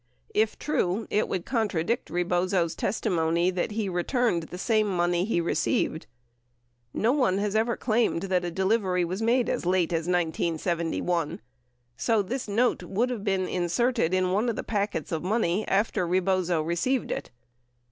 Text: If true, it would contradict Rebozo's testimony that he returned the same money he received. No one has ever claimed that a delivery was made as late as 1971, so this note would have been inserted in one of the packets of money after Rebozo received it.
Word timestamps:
If 0.33 0.57
true, 0.57 1.05
it 1.11 1.27
would 1.27 1.45
contradict 1.45 2.09
Rebozo's 2.09 2.73
testimony 2.73 3.51
that 3.51 3.69
he 3.73 3.87
returned 3.87 4.41
the 4.45 4.57
same 4.57 4.87
money 4.87 5.25
he 5.25 5.39
received. 5.39 6.07
No 6.91 7.11
one 7.11 7.37
has 7.37 7.55
ever 7.55 7.77
claimed 7.77 8.23
that 8.23 8.43
a 8.43 8.49
delivery 8.49 9.05
was 9.05 9.21
made 9.21 9.47
as 9.47 9.63
late 9.63 9.93
as 9.93 10.07
1971, 10.07 11.39
so 11.97 12.23
this 12.23 12.47
note 12.47 12.81
would 12.81 13.11
have 13.11 13.23
been 13.23 13.47
inserted 13.47 14.11
in 14.11 14.31
one 14.31 14.49
of 14.49 14.55
the 14.55 14.63
packets 14.63 15.11
of 15.11 15.21
money 15.21 15.67
after 15.67 16.07
Rebozo 16.07 16.63
received 16.63 17.11
it. 17.11 17.29